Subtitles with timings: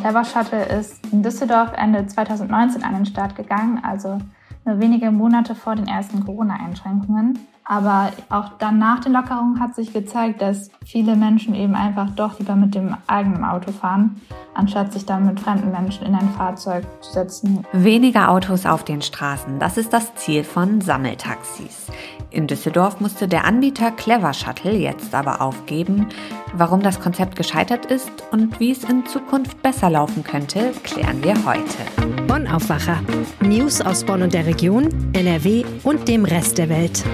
[0.00, 4.18] Clever Shuttle ist in Düsseldorf Ende 2019 an den Start gegangen, also
[4.64, 7.36] nur wenige Monate vor den ersten Corona-Einschränkungen.
[7.70, 12.38] Aber auch dann nach den Lockerungen hat sich gezeigt, dass viele Menschen eben einfach doch
[12.38, 14.22] lieber mit dem eigenen Auto fahren,
[14.54, 17.66] anstatt sich dann mit fremden Menschen in ein Fahrzeug zu setzen.
[17.72, 21.88] Weniger Autos auf den Straßen, das ist das Ziel von Sammeltaxis.
[22.30, 26.06] In Düsseldorf musste der Anbieter Clever Shuttle jetzt aber aufgeben.
[26.54, 31.34] Warum das Konzept gescheitert ist und wie es in Zukunft besser laufen könnte, klären wir
[31.44, 32.24] heute.
[32.26, 32.96] Bonn Aufwacher.
[33.40, 37.04] News aus Bonn und der Region, NRW und dem Rest der Welt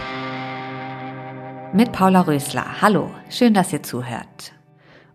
[1.75, 2.81] mit Paula Rösler.
[2.81, 4.53] Hallo, schön, dass ihr zuhört.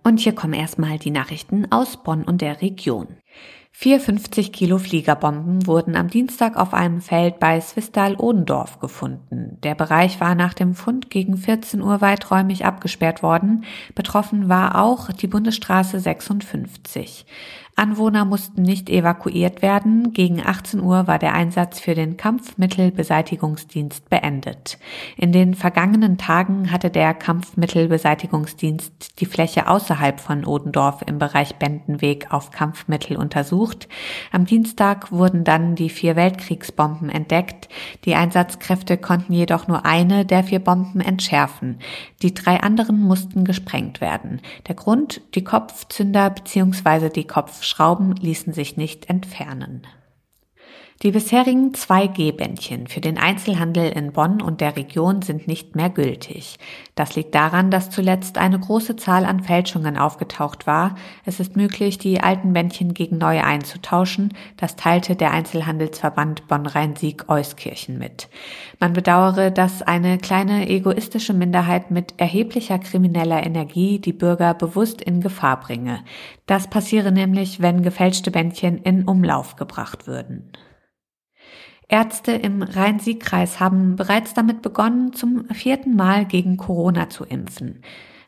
[0.04, 3.08] Und hier kommen erstmal die Nachrichten aus Bonn und der Region.
[3.72, 9.58] Vier 50 Kilo Fliegerbomben wurden am Dienstag auf einem Feld bei Swistal-Odendorf gefunden.
[9.64, 13.64] Der Bereich war nach dem Fund gegen 14 Uhr weiträumig abgesperrt worden.
[13.96, 17.26] Betroffen war auch die Bundesstraße 56.
[17.80, 20.12] Anwohner mussten nicht evakuiert werden.
[20.12, 24.78] Gegen 18 Uhr war der Einsatz für den Kampfmittelbeseitigungsdienst beendet.
[25.16, 32.34] In den vergangenen Tagen hatte der Kampfmittelbeseitigungsdienst die Fläche außerhalb von Odendorf im Bereich Bendenweg
[32.34, 33.88] auf Kampfmittel untersucht.
[34.34, 37.70] Am Dienstag wurden dann die vier Weltkriegsbomben entdeckt.
[38.04, 41.80] Die Einsatzkräfte konnten jedoch nur eine der vier Bomben entschärfen.
[42.24, 44.42] Die drei anderen mussten gesprengt werden.
[44.68, 47.08] Der Grund, die Kopfzünder bzw.
[47.08, 49.86] die Kopf Schrauben ließen sich nicht entfernen.
[51.02, 56.58] Die bisherigen 2G-Bändchen für den Einzelhandel in Bonn und der Region sind nicht mehr gültig.
[56.94, 60.96] Das liegt daran, dass zuletzt eine große Zahl an Fälschungen aufgetaucht war.
[61.24, 64.34] Es ist möglich, die alten Bändchen gegen neue einzutauschen.
[64.58, 68.28] Das teilte der Einzelhandelsverband Bonn-Rhein-Sieg-Euskirchen mit.
[68.82, 75.22] Man bedauere, dass eine kleine egoistische Minderheit mit erheblicher krimineller Energie die Bürger bewusst in
[75.22, 76.02] Gefahr bringe.
[76.46, 80.52] Das passiere nämlich, wenn gefälschte Bändchen in Umlauf gebracht würden.
[81.90, 87.82] Ärzte im Rhein-Sieg-Kreis haben bereits damit begonnen, zum vierten Mal gegen Corona zu impfen.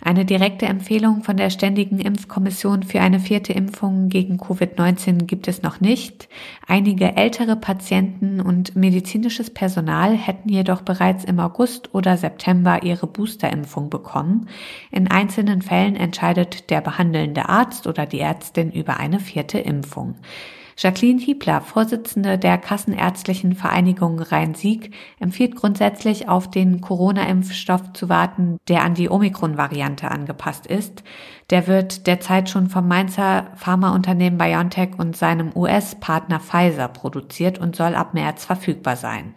[0.03, 5.61] Eine direkte Empfehlung von der Ständigen Impfkommission für eine vierte Impfung gegen Covid-19 gibt es
[5.61, 6.27] noch nicht.
[6.65, 13.91] Einige ältere Patienten und medizinisches Personal hätten jedoch bereits im August oder September ihre Boosterimpfung
[13.91, 14.49] bekommen.
[14.89, 20.15] In einzelnen Fällen entscheidet der behandelnde Arzt oder die Ärztin über eine vierte Impfung.
[20.77, 28.83] Jacqueline Hiebler, Vorsitzende der Kassenärztlichen Vereinigung Rhein-Sieg, empfiehlt grundsätzlich auf den Corona-Impfstoff zu warten, der
[28.83, 31.03] an die Omikron-Variante angepasst ist.
[31.49, 37.95] Der wird derzeit schon vom Mainzer Pharmaunternehmen BioNTech und seinem US-Partner Pfizer produziert und soll
[37.95, 39.33] ab März verfügbar sein.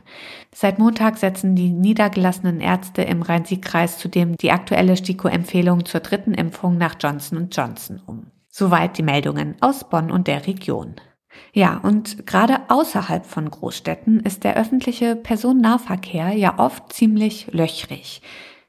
[0.54, 6.78] Seit Montag setzen die niedergelassenen Ärzte im Rhein-Sieg-Kreis zudem die aktuelle STIKO-Empfehlung zur dritten Impfung
[6.78, 8.26] nach Johnson Johnson um.
[8.48, 10.94] Soweit die Meldungen aus Bonn und der Region.
[11.52, 18.22] Ja, und gerade außerhalb von Großstädten ist der öffentliche Personennahverkehr ja oft ziemlich löchrig.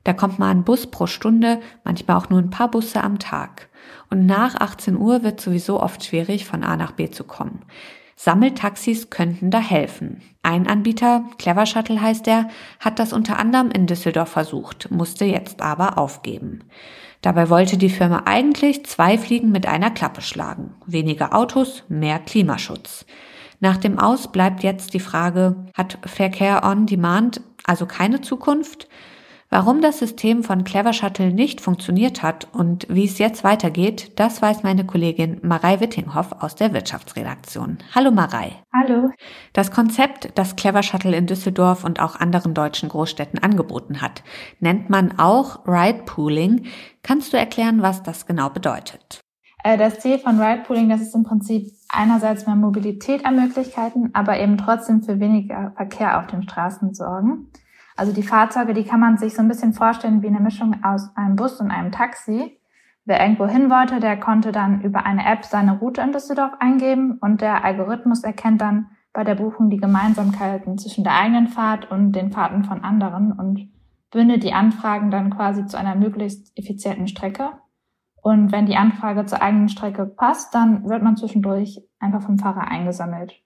[0.03, 3.69] Da kommt mal ein Bus pro Stunde, manchmal auch nur ein paar Busse am Tag.
[4.09, 7.63] Und nach 18 Uhr wird sowieso oft schwierig, von A nach B zu kommen.
[8.15, 10.21] Sammeltaxis könnten da helfen.
[10.41, 12.49] Ein Anbieter, Clever Shuttle heißt er,
[12.79, 16.63] hat das unter anderem in Düsseldorf versucht, musste jetzt aber aufgeben.
[17.25, 20.75] Dabei wollte die Firma eigentlich zwei Fliegen mit einer Klappe schlagen.
[20.85, 23.03] Weniger Autos, mehr Klimaschutz.
[23.59, 28.87] Nach dem Aus bleibt jetzt die Frage, hat Verkehr on Demand also keine Zukunft?
[29.57, 34.41] Warum das System von Clever Shuttle nicht funktioniert hat und wie es jetzt weitergeht, das
[34.41, 37.77] weiß meine Kollegin Marei Wittinghoff aus der Wirtschaftsredaktion.
[37.95, 38.51] Hallo Marei.
[38.73, 39.11] Hallo.
[39.53, 44.23] Das Konzept, das Clever Shuttle in Düsseldorf und auch anderen deutschen Großstädten angeboten hat,
[44.59, 46.66] nennt man auch Ride Pooling.
[47.01, 49.22] Kannst du erklären, was das genau bedeutet?
[49.63, 54.09] Äh, das Ziel von Ride Pooling, das ist im Prinzip einerseits mehr Mobilität an Möglichkeiten,
[54.11, 57.51] aber eben trotzdem für weniger Verkehr auf den Straßen sorgen.
[57.95, 61.16] Also die Fahrzeuge, die kann man sich so ein bisschen vorstellen wie eine Mischung aus
[61.16, 62.59] einem Bus und einem Taxi.
[63.06, 67.17] Wer irgendwo hin wollte, der konnte dann über eine App seine Route in Düsseldorf eingeben
[67.22, 72.11] und der Algorithmus erkennt dann bei der Buchung die Gemeinsamkeiten zwischen der eigenen Fahrt und
[72.11, 73.69] den Fahrten von anderen und
[74.11, 77.52] bündet die Anfragen dann quasi zu einer möglichst effizienten Strecke.
[78.22, 82.67] Und wenn die Anfrage zur eigenen Strecke passt, dann wird man zwischendurch einfach vom Fahrer
[82.67, 83.44] eingesammelt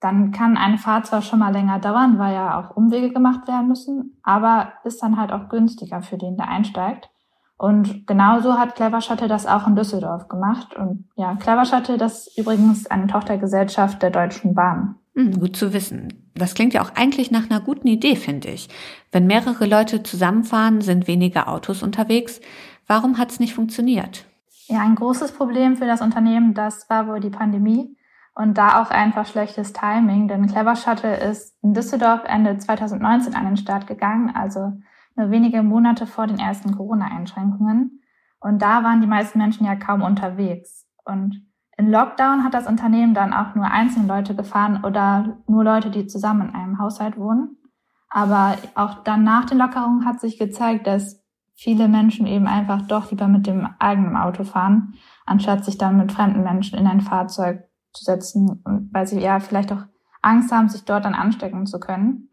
[0.00, 3.68] dann kann eine Fahrt zwar schon mal länger dauern, weil ja auch Umwege gemacht werden
[3.68, 7.10] müssen, aber ist dann halt auch günstiger für den, der einsteigt.
[7.58, 10.74] Und genauso hat Clever Shuttle das auch in Düsseldorf gemacht.
[10.74, 14.94] Und ja, Clever Shuttle, das ist übrigens eine Tochtergesellschaft der Deutschen Bahn.
[15.14, 16.30] Hm, gut zu wissen.
[16.34, 18.70] Das klingt ja auch eigentlich nach einer guten Idee, finde ich.
[19.12, 22.40] Wenn mehrere Leute zusammenfahren, sind weniger Autos unterwegs.
[22.86, 24.24] Warum hat es nicht funktioniert?
[24.68, 27.94] Ja, ein großes Problem für das Unternehmen, das war wohl die Pandemie
[28.34, 33.44] und da auch einfach schlechtes Timing, denn Clever Shuttle ist in Düsseldorf Ende 2019 an
[33.44, 34.72] den Start gegangen, also
[35.16, 38.02] nur wenige Monate vor den ersten Corona-Einschränkungen.
[38.40, 40.86] Und da waren die meisten Menschen ja kaum unterwegs.
[41.04, 41.42] Und
[41.76, 46.06] in Lockdown hat das Unternehmen dann auch nur einzelne Leute gefahren oder nur Leute, die
[46.06, 47.56] zusammen in einem Haushalt wohnen.
[48.08, 51.22] Aber auch dann nach den Lockerungen hat sich gezeigt, dass
[51.54, 54.94] viele Menschen eben einfach doch lieber mit dem eigenen Auto fahren,
[55.26, 59.72] anstatt sich dann mit fremden Menschen in ein Fahrzeug zu setzen, weil sie ja vielleicht
[59.72, 59.84] auch
[60.22, 62.30] Angst haben, sich dort dann anstecken zu können.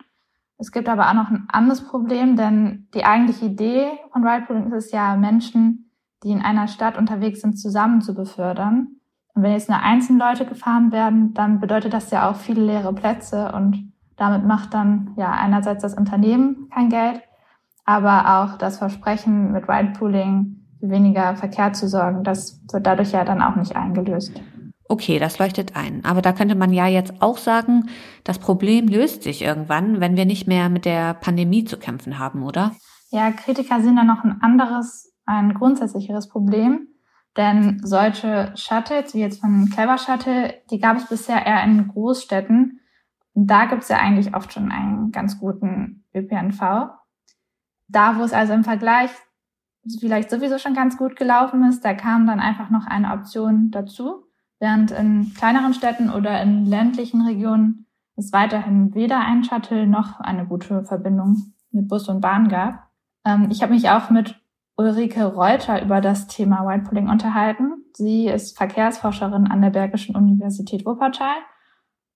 [0.57, 4.85] Es gibt aber auch noch ein anderes Problem, denn die eigentliche Idee von Ridepooling ist
[4.85, 5.91] es ja, Menschen,
[6.23, 8.87] die in einer Stadt unterwegs sind, zusammen zu befördern.
[9.35, 12.91] Und wenn jetzt nur einzelne Leute gefahren werden, dann bedeutet das ja auch viele leere
[12.93, 17.21] Plätze und damit macht dann ja einerseits das Unternehmen kein Geld,
[17.85, 23.23] aber auch das Versprechen mit Ridepooling für weniger Verkehr zu sorgen, das wird dadurch ja
[23.23, 24.41] dann auch nicht eingelöst.
[24.89, 26.05] Okay, das leuchtet ein.
[26.05, 27.89] Aber da könnte man ja jetzt auch sagen,
[28.23, 32.43] das Problem löst sich irgendwann, wenn wir nicht mehr mit der Pandemie zu kämpfen haben,
[32.43, 32.71] oder?
[33.11, 36.87] Ja, Kritiker sehen da noch ein anderes, ein grundsätzlicheres Problem.
[37.35, 42.79] Denn solche Shuttles, wie jetzt von Clever Shuttle, die gab es bisher eher in Großstädten.
[43.35, 46.59] Da gibt es ja eigentlich oft schon einen ganz guten ÖPNV.
[47.89, 49.11] Da, wo es also im Vergleich
[49.99, 54.26] vielleicht sowieso schon ganz gut gelaufen ist, da kam dann einfach noch eine Option dazu.
[54.59, 60.45] Während in kleineren Städten oder in ländlichen Regionen es weiterhin weder ein Shuttle noch eine
[60.45, 62.89] gute Verbindung mit Bus und Bahn gab.
[63.23, 64.41] Ähm, ich habe mich auch mit
[64.75, 67.83] Ulrike Reuter über das Thema Whitepooling unterhalten.
[67.93, 71.35] Sie ist Verkehrsforscherin an der Bergischen Universität Wuppertal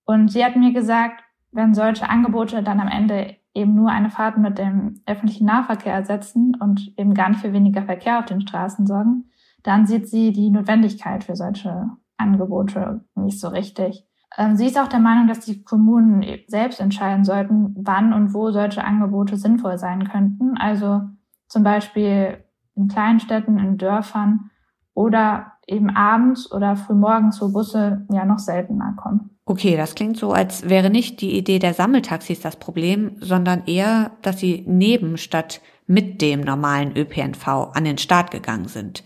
[0.04, 1.22] und sie hat mir gesagt,
[1.52, 6.56] wenn solche Angebote dann am Ende eben nur eine Fahrt mit dem öffentlichen Nahverkehr ersetzen
[6.58, 9.30] und eben gar nicht für weniger Verkehr auf den Straßen sorgen,
[9.62, 11.90] dann sieht sie die Notwendigkeit für solche
[12.22, 14.06] Angebote nicht so richtig.
[14.38, 18.50] Ähm, sie ist auch der Meinung, dass die Kommunen selbst entscheiden sollten, wann und wo
[18.50, 20.56] solche Angebote sinnvoll sein könnten.
[20.56, 21.02] Also
[21.48, 22.38] zum Beispiel
[22.74, 24.50] in kleinen Städten, in Dörfern
[24.94, 29.30] oder eben abends oder frühmorgens, wo Busse ja noch seltener kommen.
[29.44, 34.12] Okay, das klingt so, als wäre nicht die Idee der Sammeltaxis das Problem, sondern eher,
[34.22, 39.02] dass sie neben statt mit dem normalen ÖPNV an den Start gegangen sind.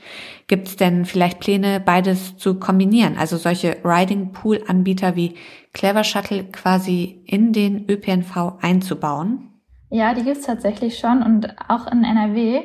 [0.47, 5.35] Gibt es denn vielleicht Pläne, beides zu kombinieren, also solche Riding Pool Anbieter wie
[5.73, 9.51] Clever Shuttle quasi in den ÖPNV einzubauen?
[9.91, 12.63] Ja, die gibt es tatsächlich schon und auch in NRW,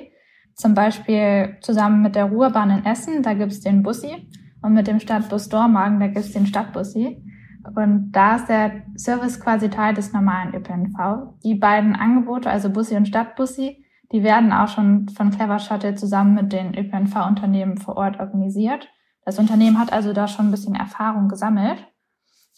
[0.56, 4.28] zum Beispiel zusammen mit der Ruhrbahn in Essen, da gibt es den Bussi
[4.62, 7.24] und mit dem Stadtbus Dormagen, da gibt es den Stadtbussi.
[7.76, 11.36] Und da ist der Service quasi Teil des normalen ÖPNV.
[11.44, 13.81] Die beiden Angebote, also Bussi und Stadtbussi,
[14.12, 18.90] die werden auch schon von Clever Shuttle zusammen mit den ÖPNV-Unternehmen vor Ort organisiert.
[19.26, 21.88] Das Unternehmen hat also da schon ein bisschen Erfahrung gesammelt.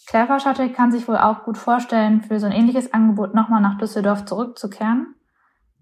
[0.07, 3.77] Clever Shuttle kann sich wohl auch gut vorstellen, für so ein ähnliches Angebot nochmal nach
[3.77, 5.15] Düsseldorf zurückzukehren.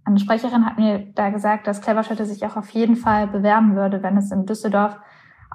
[0.04, 3.76] Eine Sprecherin hat mir da gesagt, dass Clever Shuttle sich auch auf jeden Fall bewerben
[3.76, 5.00] würde, wenn es in Düsseldorf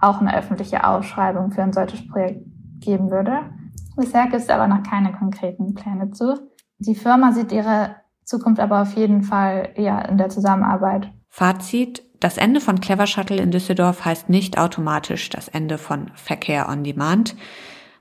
[0.00, 2.44] auch eine öffentliche Ausschreibung für ein solches Projekt
[2.80, 3.50] geben würde.
[3.96, 6.50] Bisher gibt es aber noch keine konkreten Pläne zu.
[6.78, 7.96] Die Firma sieht ihre
[8.26, 11.10] Zukunft aber auf jeden Fall eher in der Zusammenarbeit.
[11.28, 12.02] Fazit.
[12.18, 16.82] Das Ende von Clever Shuttle in Düsseldorf heißt nicht automatisch das Ende von Verkehr on
[16.82, 17.36] Demand.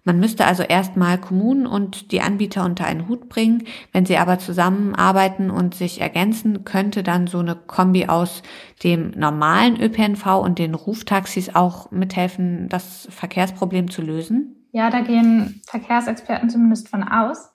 [0.06, 3.64] Man müsste also erstmal Kommunen und die Anbieter unter einen Hut bringen.
[3.92, 8.44] Wenn sie aber zusammenarbeiten und sich ergänzen, könnte dann so eine Kombi aus
[8.84, 14.68] dem normalen ÖPNV und den Ruftaxis auch mithelfen, das Verkehrsproblem zu lösen?
[14.72, 17.55] Ja, da gehen Verkehrsexperten zumindest von aus.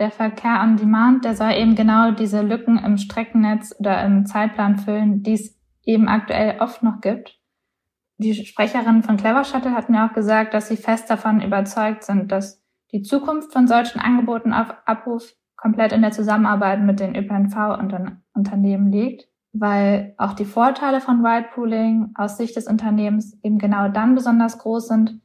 [0.00, 4.78] Der Verkehr on Demand, der soll eben genau diese Lücken im Streckennetz oder im Zeitplan
[4.78, 7.38] füllen, die es eben aktuell oft noch gibt.
[8.16, 12.32] Die Sprecherin von Clever Shuttle hat mir auch gesagt, dass sie fest davon überzeugt sind,
[12.32, 18.90] dass die Zukunft von solchen Angeboten auf Abruf komplett in der Zusammenarbeit mit den ÖPNV-Unternehmen
[18.90, 24.56] liegt, weil auch die Vorteile von Ridepooling aus Sicht des Unternehmens eben genau dann besonders
[24.58, 25.20] groß sind,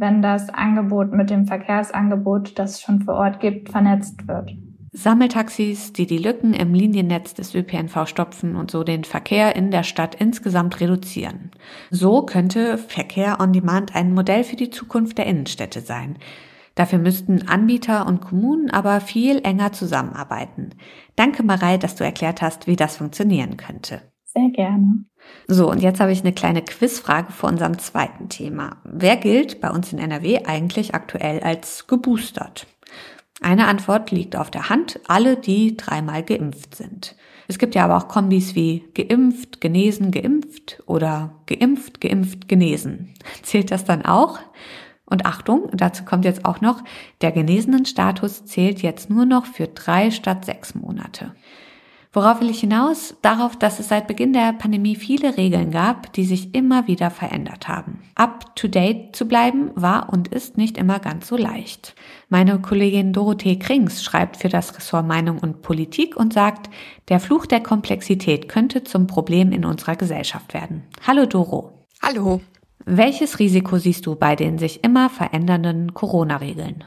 [0.00, 4.50] wenn das Angebot mit dem Verkehrsangebot, das es schon vor Ort gibt, vernetzt wird.
[4.92, 9.84] Sammeltaxis, die die Lücken im Liniennetz des ÖPNV stopfen und so den Verkehr in der
[9.84, 11.52] Stadt insgesamt reduzieren.
[11.90, 16.16] So könnte Verkehr on Demand ein Modell für die Zukunft der Innenstädte sein.
[16.74, 20.70] Dafür müssten Anbieter und Kommunen aber viel enger zusammenarbeiten.
[21.14, 24.00] Danke, Marei, dass du erklärt hast, wie das funktionieren könnte.
[24.24, 25.04] Sehr gerne.
[25.46, 28.76] So, und jetzt habe ich eine kleine Quizfrage vor unserem zweiten Thema.
[28.84, 32.66] Wer gilt bei uns in NRW eigentlich aktuell als geboostert?
[33.40, 37.16] Eine Antwort liegt auf der Hand, alle, die dreimal geimpft sind.
[37.48, 43.14] Es gibt ja aber auch Kombis wie geimpft, genesen, geimpft oder geimpft, geimpft, genesen.
[43.42, 44.38] Zählt das dann auch?
[45.04, 46.84] Und Achtung, dazu kommt jetzt auch noch,
[47.22, 51.34] der genesenen Status zählt jetzt nur noch für drei statt sechs Monate.
[52.12, 53.14] Worauf will ich hinaus?
[53.22, 57.68] Darauf, dass es seit Beginn der Pandemie viele Regeln gab, die sich immer wieder verändert
[57.68, 58.02] haben.
[58.16, 61.94] Up to date zu bleiben war und ist nicht immer ganz so leicht.
[62.28, 66.68] Meine Kollegin Dorothee Krings schreibt für das Ressort Meinung und Politik und sagt,
[67.08, 70.82] der Fluch der Komplexität könnte zum Problem in unserer Gesellschaft werden.
[71.06, 71.86] Hallo Doro.
[72.02, 72.40] Hallo.
[72.86, 76.82] Welches Risiko siehst du bei den sich immer verändernden Corona-Regeln?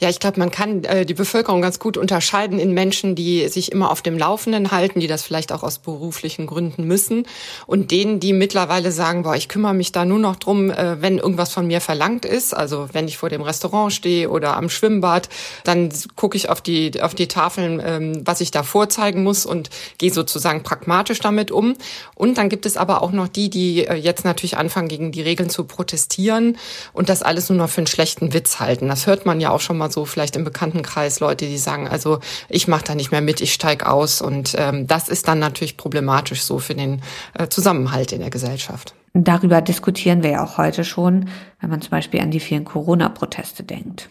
[0.00, 3.72] Ja, ich glaube, man kann äh, die Bevölkerung ganz gut unterscheiden in Menschen, die sich
[3.72, 7.26] immer auf dem Laufenden halten, die das vielleicht auch aus beruflichen Gründen müssen,
[7.66, 11.18] und denen, die mittlerweile sagen, boah, ich kümmere mich da nur noch drum, äh, wenn
[11.18, 12.54] irgendwas von mir verlangt ist.
[12.54, 15.28] Also wenn ich vor dem Restaurant stehe oder am Schwimmbad,
[15.64, 19.68] dann gucke ich auf die auf die Tafeln, ähm, was ich da vorzeigen muss und
[19.98, 21.74] gehe sozusagen pragmatisch damit um.
[22.14, 25.22] Und dann gibt es aber auch noch die, die äh, jetzt natürlich anfangen, gegen die
[25.22, 26.56] Regeln zu protestieren
[26.92, 28.86] und das alles nur noch für einen schlechten Witz halten.
[28.86, 32.20] Das hört man ja auch schon mal so vielleicht im Bekanntenkreis Leute, die sagen, also
[32.48, 34.20] ich mache da nicht mehr mit, ich steig aus.
[34.20, 37.02] Und ähm, das ist dann natürlich problematisch so für den
[37.34, 38.94] äh, Zusammenhalt in der Gesellschaft.
[39.14, 41.28] Darüber diskutieren wir ja auch heute schon,
[41.60, 44.08] wenn man zum Beispiel an die vielen Corona-Proteste denkt.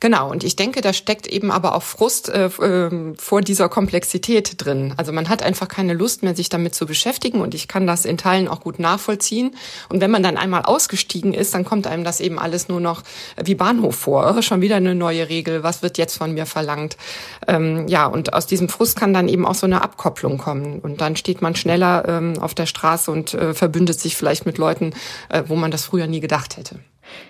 [0.00, 4.54] Genau, und ich denke, da steckt eben aber auch Frust äh, äh, vor dieser Komplexität
[4.64, 4.94] drin.
[4.96, 8.04] Also man hat einfach keine Lust mehr, sich damit zu beschäftigen und ich kann das
[8.04, 9.54] in Teilen auch gut nachvollziehen.
[9.88, 13.02] Und wenn man dann einmal ausgestiegen ist, dann kommt einem das eben alles nur noch
[13.42, 14.42] wie Bahnhof vor.
[14.48, 16.96] Schon wieder eine neue Regel, was wird jetzt von mir verlangt?
[17.46, 20.80] Ähm, ja, und aus diesem Frust kann dann eben auch so eine Abkopplung kommen.
[20.80, 24.58] Und dann steht man schneller ähm, auf der Straße und äh, verbündet sich vielleicht mit
[24.58, 24.92] Leuten,
[25.28, 26.80] äh, wo man das früher nie gedacht hätte.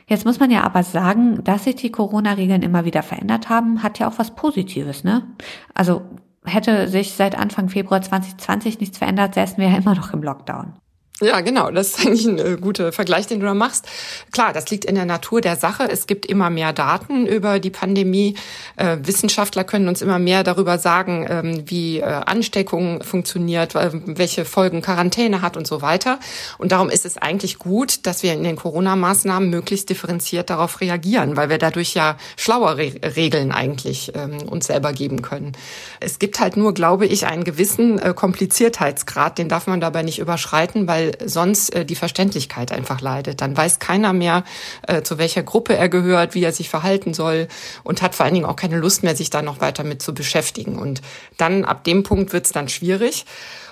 [0.06, 3.98] Jetzt muss man ja aber sagen, dass sich die Corona-Regeln immer wieder verändert haben, hat
[3.98, 5.26] ja auch was Positives, ne?
[5.74, 6.02] Also
[6.44, 10.74] hätte sich seit Anfang Februar 2020 nichts verändert, säßen wir ja immer noch im Lockdown.
[11.20, 11.72] Ja, genau.
[11.72, 13.88] Das ist eigentlich ein äh, guter Vergleich, den du da machst.
[14.30, 15.88] Klar, das liegt in der Natur der Sache.
[15.90, 18.36] Es gibt immer mehr Daten über die Pandemie.
[18.76, 24.80] Äh, Wissenschaftler können uns immer mehr darüber sagen, ähm, wie äh, Ansteckung funktioniert, welche Folgen
[24.80, 26.20] Quarantäne hat und so weiter.
[26.56, 31.36] Und darum ist es eigentlich gut, dass wir in den Corona-Maßnahmen möglichst differenziert darauf reagieren,
[31.36, 35.52] weil wir dadurch ja schlauere Re Regeln eigentlich ähm, uns selber geben können.
[35.98, 40.86] Es gibt halt nur, glaube ich, einen gewissen Kompliziertheitsgrad, den darf man dabei nicht überschreiten,
[40.86, 43.40] weil sonst äh, die Verständlichkeit einfach leidet.
[43.40, 44.44] Dann weiß keiner mehr,
[44.86, 47.48] äh, zu welcher Gruppe er gehört, wie er sich verhalten soll
[47.84, 50.14] und hat vor allen Dingen auch keine Lust mehr, sich da noch weiter mit zu
[50.14, 50.78] beschäftigen.
[50.78, 51.02] Und
[51.36, 53.24] dann ab dem Punkt wird es dann schwierig.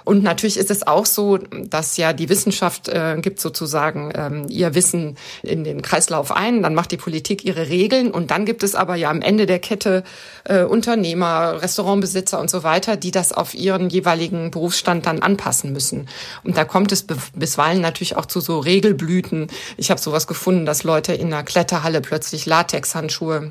[0.07, 4.77] Und natürlich ist es auch so, dass ja die Wissenschaft äh, gibt sozusagen ähm, ihr
[4.77, 8.77] Wissen in den Kreislauf ein, dann macht die Politik ihre Regeln und dann gibt es
[8.77, 10.05] aber ja am Ende der Kette
[10.45, 16.09] äh, Unternehmer, Restaurantbesitzer und so weiter, die das auf ihren jeweiligen Berufsstand dann anpassen müssen.
[16.45, 19.49] Und da kommt es bisweilen natürlich auch zu so Regelblüten.
[19.77, 23.51] Ich habe sowas gefunden, dass Leute in einer Kletterhalle plötzlich Latexhandschuhe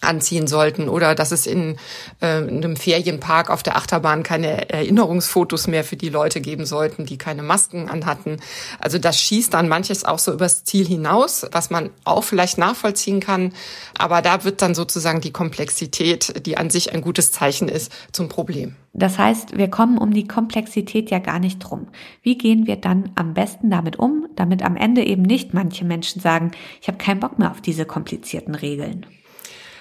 [0.00, 1.76] anziehen sollten oder dass es in,
[2.22, 7.04] äh, in einem Ferienpark auf der Achterbahn keine Erinnerungsfotos mehr für die Leute geben sollten,
[7.04, 8.38] die keine Masken anhatten.
[8.78, 13.20] Also das schießt dann manches auch so übers Ziel hinaus, was man auch vielleicht nachvollziehen
[13.20, 13.52] kann.
[13.98, 18.28] Aber da wird dann sozusagen die Komplexität, die an sich ein gutes Zeichen ist, zum
[18.28, 18.76] Problem.
[18.92, 21.88] Das heißt, wir kommen um die Komplexität ja gar nicht drum.
[22.22, 26.20] Wie gehen wir dann am besten damit um, damit am Ende eben nicht manche Menschen
[26.20, 29.06] sagen, ich habe keinen Bock mehr auf diese komplizierten Regeln?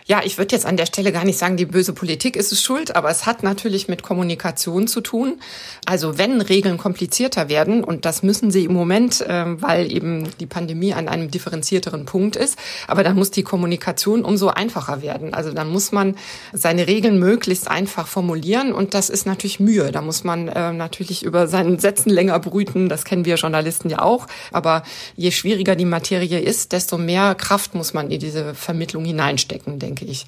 [0.09, 2.61] Ja, ich würde jetzt an der Stelle gar nicht sagen, die böse Politik ist es
[2.63, 5.41] schuld, aber es hat natürlich mit Kommunikation zu tun.
[5.85, 10.45] Also wenn Regeln komplizierter werden, und das müssen sie im Moment, äh, weil eben die
[10.45, 15.33] Pandemie an einem differenzierteren Punkt ist, aber dann muss die Kommunikation umso einfacher werden.
[15.33, 16.15] Also dann muss man
[16.53, 19.91] seine Regeln möglichst einfach formulieren und das ist natürlich Mühe.
[19.91, 24.03] Da muss man äh, natürlich über seinen Sätzen länger brüten, das kennen wir Journalisten ja
[24.03, 24.27] auch.
[24.53, 24.83] Aber
[25.17, 29.96] je schwieriger die Materie ist, desto mehr Kraft muss man in diese Vermittlung hineinstecken, denke
[29.97, 30.25] denke ich.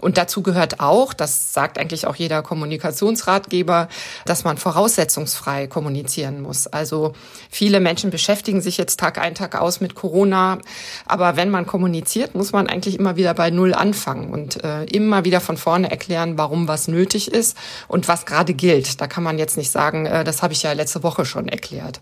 [0.00, 3.88] Und dazu gehört auch, das sagt eigentlich auch jeder Kommunikationsratgeber,
[4.26, 6.68] dass man voraussetzungsfrei kommunizieren muss.
[6.68, 7.14] Also
[7.50, 10.58] viele Menschen beschäftigen sich jetzt Tag ein, Tag aus mit Corona.
[11.04, 15.24] Aber wenn man kommuniziert, muss man eigentlich immer wieder bei Null anfangen und äh, immer
[15.24, 17.56] wieder von vorne erklären, warum was nötig ist
[17.88, 19.00] und was gerade gilt.
[19.00, 22.00] Da kann man jetzt nicht sagen, äh, das habe ich ja letzte Woche schon erklärt.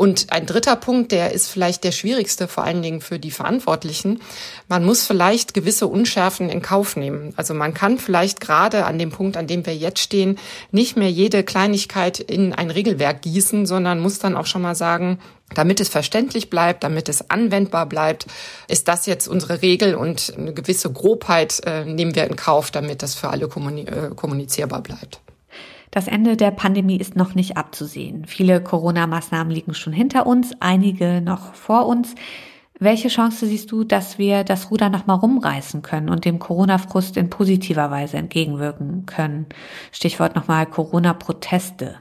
[0.00, 4.22] Und ein dritter Punkt, der ist vielleicht der schwierigste, vor allen Dingen für die Verantwortlichen.
[4.66, 7.34] Man muss vielleicht gewisse Unschärfen in Kauf nehmen.
[7.36, 10.38] Also man kann vielleicht gerade an dem Punkt, an dem wir jetzt stehen,
[10.70, 15.18] nicht mehr jede Kleinigkeit in ein Regelwerk gießen, sondern muss dann auch schon mal sagen,
[15.52, 18.24] damit es verständlich bleibt, damit es anwendbar bleibt,
[18.68, 23.02] ist das jetzt unsere Regel und eine gewisse Grobheit äh, nehmen wir in Kauf, damit
[23.02, 25.20] das für alle kommunizierbar bleibt.
[25.90, 28.24] Das Ende der Pandemie ist noch nicht abzusehen.
[28.26, 32.14] Viele Corona-Maßnahmen liegen schon hinter uns, einige noch vor uns.
[32.78, 37.28] Welche Chance siehst du, dass wir das Ruder nochmal rumreißen können und dem Corona-Frust in
[37.28, 39.46] positiver Weise entgegenwirken können?
[39.92, 41.96] Stichwort nochmal Corona-Proteste.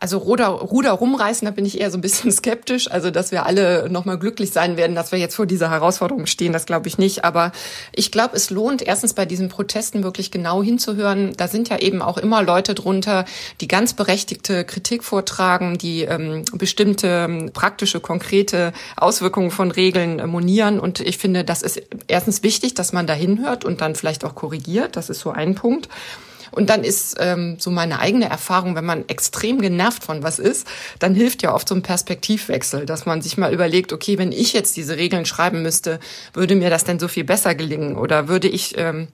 [0.00, 2.90] Also Ruder, Ruder rumreißen, da bin ich eher so ein bisschen skeptisch.
[2.90, 6.54] Also, dass wir alle nochmal glücklich sein werden, dass wir jetzt vor dieser Herausforderung stehen,
[6.54, 7.24] das glaube ich nicht.
[7.24, 7.52] Aber
[7.92, 11.34] ich glaube, es lohnt erstens bei diesen Protesten wirklich genau hinzuhören.
[11.36, 13.26] Da sind ja eben auch immer Leute drunter,
[13.60, 20.26] die ganz berechtigte Kritik vortragen, die ähm, bestimmte ähm, praktische, konkrete Auswirkungen von Regeln äh,
[20.26, 20.80] monieren.
[20.80, 24.34] Und ich finde, das ist erstens wichtig, dass man da hinhört und dann vielleicht auch
[24.34, 24.96] korrigiert.
[24.96, 25.88] Das ist so ein Punkt.
[26.50, 30.66] Und dann ist ähm, so meine eigene Erfahrung, wenn man extrem genervt von was ist,
[30.98, 34.52] dann hilft ja oft so ein Perspektivwechsel, dass man sich mal überlegt, okay, wenn ich
[34.52, 36.00] jetzt diese Regeln schreiben müsste,
[36.32, 37.96] würde mir das denn so viel besser gelingen?
[37.96, 39.08] Oder würde ich ähm,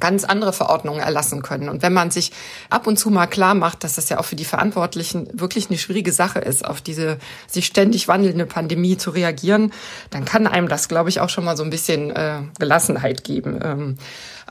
[0.00, 1.68] ganz andere Verordnungen erlassen können.
[1.68, 2.32] Und wenn man sich
[2.70, 5.78] ab und zu mal klar macht, dass das ja auch für die Verantwortlichen wirklich eine
[5.78, 9.72] schwierige Sache ist, auf diese sich ständig wandelnde Pandemie zu reagieren,
[10.10, 13.60] dann kann einem das, glaube ich, auch schon mal so ein bisschen äh, Gelassenheit geben.
[13.62, 13.98] Ähm,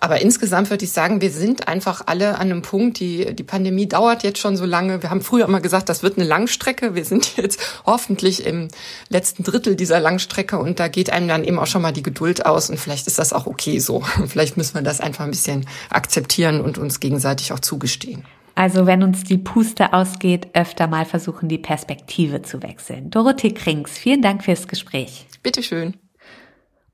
[0.01, 3.87] aber insgesamt würde ich sagen, wir sind einfach alle an einem Punkt, die, die Pandemie
[3.87, 5.03] dauert jetzt schon so lange.
[5.03, 6.95] Wir haben früher immer gesagt, das wird eine Langstrecke.
[6.95, 8.69] Wir sind jetzt hoffentlich im
[9.09, 12.47] letzten Drittel dieser Langstrecke und da geht einem dann eben auch schon mal die Geduld
[12.47, 14.01] aus und vielleicht ist das auch okay so.
[14.27, 18.25] Vielleicht müssen wir das einfach ein bisschen akzeptieren und uns gegenseitig auch zugestehen.
[18.55, 23.11] Also wenn uns die Puste ausgeht, öfter mal versuchen, die Perspektive zu wechseln.
[23.11, 25.27] Dorothee Krings, vielen Dank fürs Gespräch.
[25.43, 25.93] Bitteschön.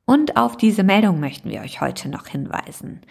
[0.10, 3.02] Und auf diese Meldung möchten wir euch heute noch hinweisen.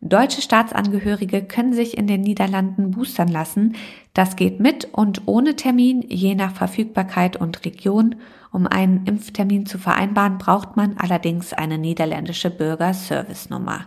[0.00, 3.76] Deutsche Staatsangehörige können sich in den Niederlanden boostern lassen.
[4.14, 8.16] Das geht mit und ohne Termin, je nach Verfügbarkeit und Region.
[8.50, 13.84] Um einen Impftermin zu vereinbaren, braucht man allerdings eine niederländische Bürgerservice-Nummer.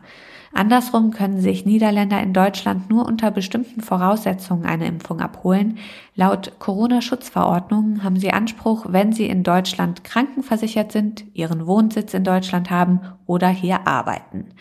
[0.53, 5.79] Andersrum können sich Niederländer in Deutschland nur unter bestimmten Voraussetzungen eine Impfung abholen.
[6.15, 12.69] Laut Corona-Schutzverordnung haben sie Anspruch, wenn sie in Deutschland krankenversichert sind, ihren Wohnsitz in Deutschland
[12.69, 14.51] haben oder hier arbeiten.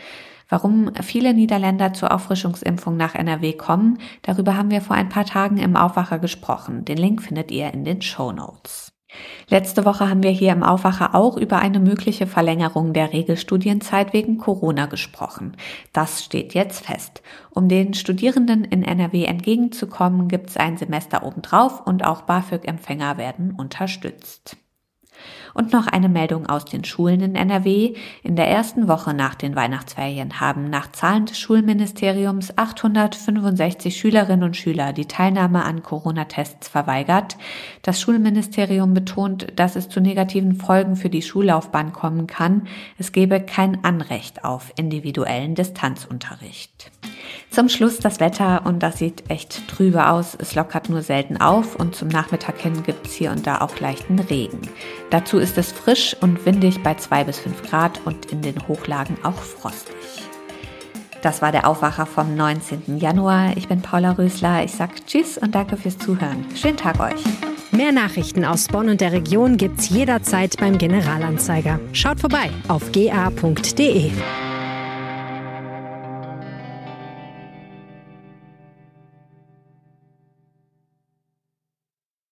[0.48, 5.58] Warum viele Niederländer zur Auffrischungsimpfung nach NRW kommen, darüber haben wir vor ein paar Tagen
[5.58, 6.84] im Aufwacher gesprochen.
[6.84, 8.91] Den Link findet ihr in den Show Notes.
[9.48, 14.38] Letzte Woche haben wir hier im Aufwacher auch über eine mögliche Verlängerung der Regelstudienzeit wegen
[14.38, 15.56] Corona gesprochen.
[15.92, 17.22] Das steht jetzt fest.
[17.50, 23.52] Um den Studierenden in NRW entgegenzukommen, gibt es ein Semester obendrauf und auch BAföG-Empfänger werden
[23.52, 24.56] unterstützt.
[25.54, 27.94] Und noch eine Meldung aus den Schulen in NRW.
[28.22, 34.56] In der ersten Woche nach den Weihnachtsferien haben nach Zahlen des Schulministeriums 865 Schülerinnen und
[34.56, 37.36] Schüler die Teilnahme an Corona-Tests verweigert.
[37.82, 42.66] Das Schulministerium betont, dass es zu negativen Folgen für die Schullaufbahn kommen kann.
[42.98, 46.90] Es gebe kein Anrecht auf individuellen Distanzunterricht.
[47.52, 50.34] Zum Schluss das Wetter und das sieht echt trübe aus.
[50.40, 54.18] Es lockert nur selten auf und zum Nachmittag hin gibt's hier und da auch leichten
[54.18, 54.58] Regen.
[55.10, 59.18] Dazu ist es frisch und windig bei zwei bis fünf Grad und in den Hochlagen
[59.22, 59.94] auch frostig.
[61.20, 62.96] Das war der Aufwacher vom 19.
[62.96, 63.54] Januar.
[63.54, 64.64] Ich bin Paula Rösler.
[64.64, 66.46] Ich sag Tschüss und danke fürs Zuhören.
[66.56, 67.22] Schönen Tag euch.
[67.70, 71.78] Mehr Nachrichten aus Bonn und der Region gibt's jederzeit beim Generalanzeiger.
[71.92, 74.10] Schaut vorbei auf ga.de.